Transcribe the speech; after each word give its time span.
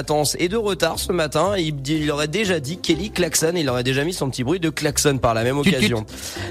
latence 0.00 0.34
et 0.38 0.48
de 0.48 0.56
retard 0.56 0.98
ce 0.98 1.12
matin. 1.12 1.54
Il, 1.58 1.86
il 1.86 2.10
aurait 2.10 2.26
déjà 2.28 2.58
dit 2.58 2.78
Kelly 2.78 3.10
klaxon. 3.10 3.52
Il 3.54 3.68
aurait 3.68 3.82
déjà 3.84 4.02
mis 4.02 4.14
son 4.14 4.30
petit 4.30 4.44
bruit 4.44 4.58
de 4.60 4.70
klaxon 4.70 5.18
par 5.18 5.34
la 5.34 5.44
même 5.44 5.58
occasion. 5.58 6.06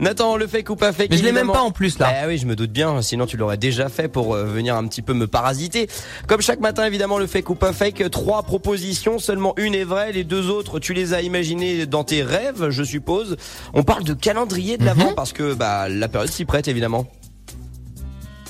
Nathan, 0.00 0.36
le 0.36 0.46
fake 0.46 0.70
ou 0.70 0.76
pas 0.76 0.92
fake 0.94 1.10
Mais 1.10 1.18
je 1.18 1.24
l'ai 1.24 1.32
même 1.32 1.52
pas 1.52 1.60
en 1.60 1.70
plus 1.70 1.98
là. 1.98 2.10
Eh 2.22 2.26
oui, 2.26 2.38
je 2.38 2.46
me 2.46 2.56
doute 2.56 2.70
bien, 2.72 3.02
sinon 3.02 3.26
tu 3.26 3.36
l'aurais 3.36 3.58
déjà 3.58 3.88
fait 3.90 4.08
pour 4.08 4.34
euh, 4.34 4.44
venir 4.44 4.76
un 4.76 4.86
petit 4.86 5.02
peu 5.02 5.12
me 5.12 5.26
parasiter. 5.26 5.88
Comme 6.26 6.40
chaque 6.40 6.60
matin, 6.60 6.86
évidemment, 6.86 7.18
le 7.18 7.26
fake 7.26 7.50
ou 7.50 7.54
pas 7.54 7.72
fake, 7.74 8.10
trois 8.10 8.42
propositions, 8.44 9.18
seulement 9.18 9.52
une 9.58 9.74
est 9.74 9.84
vraie, 9.84 10.12
les 10.12 10.24
deux 10.24 10.48
autres, 10.48 10.78
tu 10.78 10.94
les 10.94 11.12
as 11.12 11.20
imaginées 11.20 11.84
dans 11.84 12.04
tes 12.04 12.22
rêves, 12.22 12.70
je 12.70 12.82
suppose. 12.82 13.36
On 13.74 13.82
parle 13.82 14.04
de 14.04 14.14
calendrier 14.14 14.78
de 14.78 14.84
l'avant 14.86 15.08
Mhm. 15.10 15.14
parce 15.14 15.32
que 15.34 15.52
bah 15.54 15.88
la 15.90 16.08
période 16.08 16.30
s'y 16.30 16.44
prête, 16.46 16.66
évidemment. 16.68 17.06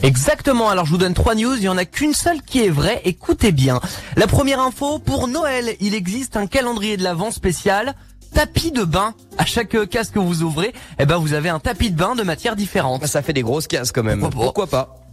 Exactement, 0.04 0.68
alors 0.68 0.84
je 0.84 0.90
vous 0.90 0.98
donne 0.98 1.14
trois 1.14 1.34
news, 1.34 1.54
il 1.56 1.62
y 1.62 1.68
en 1.68 1.78
a 1.78 1.86
qu'une 1.86 2.12
seule 2.12 2.42
qui 2.42 2.62
est 2.62 2.68
vraie, 2.68 3.00
écoutez 3.06 3.52
bien. 3.52 3.80
La 4.16 4.26
première 4.26 4.60
info, 4.60 4.98
pour 4.98 5.28
Noël, 5.28 5.76
il 5.80 5.94
existe 5.94 6.36
un 6.36 6.46
calendrier 6.46 6.98
de 6.98 7.02
l'Avent 7.02 7.30
spécial 7.30 7.94
tapis 8.34 8.70
de 8.70 8.84
bain. 8.84 9.14
À 9.38 9.46
chaque 9.46 9.88
casque 9.88 10.14
que 10.14 10.18
vous 10.18 10.42
ouvrez, 10.42 10.74
eh 10.98 11.06
ben 11.06 11.16
vous 11.16 11.32
avez 11.32 11.48
un 11.48 11.58
tapis 11.58 11.90
de 11.90 11.96
bain 11.96 12.16
de 12.16 12.22
matière 12.22 12.54
différente. 12.54 13.06
Ça 13.06 13.22
fait 13.22 13.32
des 13.32 13.42
grosses 13.42 13.66
cases 13.66 13.92
quand 13.92 14.02
même. 14.02 14.28
Pourquoi 14.28 14.66
pas? 14.66 15.03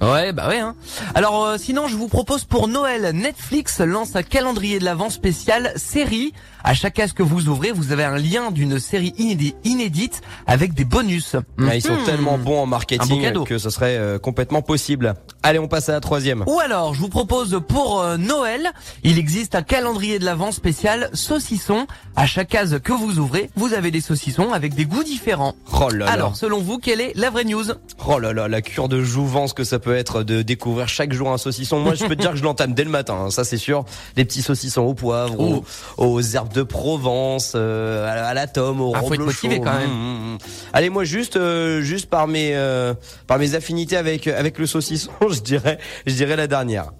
Ouais, 0.00 0.32
bah 0.32 0.48
ouais. 0.48 0.58
Hein. 0.60 0.74
Alors 1.14 1.44
euh, 1.44 1.56
sinon, 1.58 1.88
je 1.88 1.96
vous 1.96 2.08
propose 2.08 2.44
pour 2.44 2.68
Noël, 2.68 3.10
Netflix 3.14 3.80
lance 3.80 4.14
un 4.16 4.22
calendrier 4.22 4.78
de 4.78 4.84
l'Avent 4.84 5.10
spécial 5.10 5.72
série. 5.76 6.32
À 6.64 6.74
chaque 6.74 6.94
casque 6.94 7.18
que 7.18 7.22
vous 7.22 7.48
ouvrez, 7.48 7.70
vous 7.70 7.92
avez 7.92 8.02
un 8.02 8.16
lien 8.18 8.50
d'une 8.50 8.80
série 8.80 9.14
inédi- 9.18 9.54
inédite 9.64 10.20
avec 10.48 10.74
des 10.74 10.84
bonus. 10.84 11.36
Ah, 11.60 11.76
Ils 11.76 11.80
sont 11.82 11.94
Mhm. 11.94 12.04
tellement 12.04 12.38
bons 12.38 12.60
en 12.62 12.66
marketing 12.66 13.44
que 13.44 13.56
ce 13.58 13.70
serait 13.70 13.96
euh, 13.96 14.18
complètement 14.18 14.62
possible. 14.62 15.14
Allez, 15.44 15.60
on 15.60 15.68
passe 15.68 15.88
à 15.88 15.92
la 15.92 16.00
troisième. 16.00 16.42
Ou 16.48 16.58
alors, 16.58 16.92
je 16.94 17.00
vous 17.00 17.08
propose 17.08 17.60
pour 17.68 18.00
euh, 18.00 18.16
Noël, 18.16 18.72
il 19.04 19.16
existe 19.18 19.54
un 19.54 19.62
calendrier 19.62 20.18
de 20.18 20.24
l'Avent 20.24 20.50
spécial 20.50 21.08
saucisson. 21.12 21.86
À 22.16 22.26
chaque 22.26 22.48
case 22.48 22.80
que 22.82 22.92
vous 22.92 23.18
ouvrez, 23.20 23.48
vous 23.54 23.72
avez 23.72 23.92
des 23.92 24.00
saucissons 24.00 24.52
avec 24.52 24.74
des 24.74 24.86
goûts 24.86 25.04
différents. 25.04 25.54
Oh 25.80 25.88
là 25.90 26.06
là. 26.06 26.10
Alors, 26.10 26.34
selon 26.36 26.60
vous, 26.60 26.78
quelle 26.78 27.00
est 27.00 27.12
la 27.14 27.30
vraie 27.30 27.44
news? 27.44 27.64
Oh 28.08 28.18
là 28.18 28.32
là, 28.32 28.48
la 28.48 28.60
cure 28.60 28.88
de 28.88 29.02
jouvence 29.04 29.52
que 29.52 29.62
ça 29.62 29.78
peut 29.78 29.85
être 29.94 30.22
de 30.22 30.42
découvrir 30.42 30.88
chaque 30.88 31.12
jour 31.12 31.30
un 31.30 31.38
saucisson. 31.38 31.78
Moi, 31.78 31.94
je 31.94 32.04
peux 32.04 32.16
te 32.16 32.20
dire 32.20 32.30
que 32.32 32.36
je 32.36 32.42
l'entame 32.42 32.74
dès 32.74 32.84
le 32.84 32.90
matin, 32.90 33.14
hein, 33.26 33.30
ça 33.30 33.44
c'est 33.44 33.56
sûr. 33.58 33.84
Les 34.16 34.24
petits 34.24 34.42
saucissons 34.42 34.82
au 34.82 34.94
poivre, 34.94 35.38
aux, 35.38 35.64
aux 35.98 36.20
herbes 36.20 36.52
de 36.52 36.62
Provence, 36.62 37.52
euh, 37.54 38.10
à, 38.10 38.14
la- 38.16 38.26
à 38.28 38.34
la 38.34 38.46
tome, 38.46 38.80
au 38.80 38.92
Ah, 38.94 39.00
faut 39.02 39.14
être 39.14 39.20
motivé 39.24 39.60
quand 39.60 39.72
même. 39.78 39.90
Mmh, 39.90 39.92
mmh, 40.30 40.34
mmh. 40.34 40.38
Allez, 40.72 40.90
moi 40.90 41.04
juste, 41.04 41.36
euh, 41.36 41.80
juste 41.82 42.06
par 42.10 42.26
mes, 42.26 42.54
euh, 42.56 42.94
par 43.26 43.38
mes 43.38 43.54
affinités 43.54 43.96
avec 43.96 44.26
avec 44.26 44.58
le 44.58 44.66
saucisson, 44.66 45.10
je 45.30 45.40
dirais, 45.40 45.78
je 46.06 46.14
dirais 46.14 46.36
la 46.36 46.46
dernière. 46.46 46.92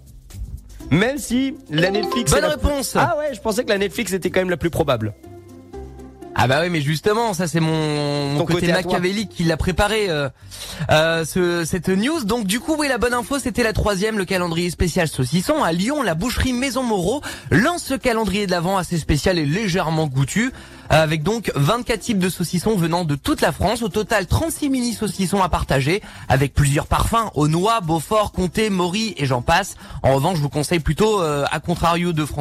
Même 0.91 1.19
si 1.19 1.57
la 1.71 1.91
Netflix. 1.91 2.31
Bonne 2.31 2.43
la- 2.43 2.49
réponse. 2.51 2.95
Ah 2.95 3.17
ouais, 3.19 3.35
je 3.35 3.41
pensais 3.41 3.65
que 3.65 3.69
la 3.71 3.79
Netflix 3.79 4.13
était 4.13 4.31
quand 4.31 4.41
même 4.41 4.51
la 4.51 4.57
plus 4.57 4.71
probable. 4.71 5.15
Ah 6.39 6.49
bah 6.49 6.59
oui, 6.63 6.69
mais 6.69 6.83
justement, 6.83 7.33
ça 7.33 7.49
c'est 7.49 7.61
mon, 7.61 8.35
mon 8.35 8.45
côté, 8.45 8.67
côté 8.67 8.73
machiavélique 8.73 9.31
qui 9.31 9.45
l'a 9.45 9.57
préparé 9.57 10.11
euh, 10.11 10.29
euh, 10.91 11.25
ce, 11.25 11.65
cette 11.65 11.89
news. 11.89 12.25
Donc 12.25 12.47
du 12.47 12.61
coup, 12.61 12.77
oui, 12.79 12.89
la 12.89 12.99
bonne 12.99 13.15
info, 13.15 13.39
c'était 13.39 13.63
la 13.63 13.73
troisième, 13.73 14.19
le 14.19 14.27
calendrier 14.27 14.69
spécial 14.69 15.09
saucisson. 15.09 15.65
À 15.65 15.73
Lyon, 15.73 16.03
la 16.03 16.15
boucherie 16.15 16.53
Maison 16.53 16.83
Moreau 16.83 17.23
lance 17.51 17.85
ce 17.85 17.95
calendrier 17.95 18.45
de 18.47 18.51
l'avant 18.51 18.77
assez 18.77 18.99
spécial 18.99 19.39
et 19.39 19.47
légèrement 19.47 20.09
goûtu, 20.09 20.53
euh, 20.93 21.03
avec 21.03 21.23
donc 21.23 21.51
24 21.55 22.01
types 22.01 22.19
de 22.19 22.29
saucissons 22.29 22.77
venant 22.77 23.05
de 23.05 23.15
toute 23.15 23.41
la 23.41 23.51
France. 23.51 23.81
Au 23.81 23.89
total, 23.89 24.27
36 24.27 24.69
mini 24.69 24.93
saucissons 24.93 25.43
à 25.43 25.49
partager, 25.49 26.03
avec 26.29 26.53
plusieurs 26.53 26.87
parfums, 26.87 27.31
aux 27.35 27.49
noix, 27.49 27.81
Beaufort, 27.81 28.33
Comté, 28.33 28.69
Maury 28.69 29.15
et 29.17 29.25
j'en 29.25 29.41
passe. 29.41 29.77
En 30.03 30.15
revanche, 30.15 30.37
je 30.37 30.43
vous 30.43 30.51
conseille 30.51 30.81
plutôt, 30.81 31.23
euh, 31.23 31.47
à 31.51 31.61
contrario 31.61 32.13
de 32.13 32.27
France 32.27 32.35